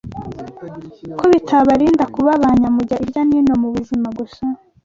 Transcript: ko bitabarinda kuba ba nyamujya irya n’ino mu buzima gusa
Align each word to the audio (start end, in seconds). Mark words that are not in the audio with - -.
ko 1.19 1.23
bitabarinda 1.33 2.03
kuba 2.13 2.31
ba 2.41 2.49
nyamujya 2.59 2.97
irya 3.03 3.21
n’ino 3.29 3.53
mu 3.61 3.67
buzima 3.75 4.07
gusa 4.17 4.43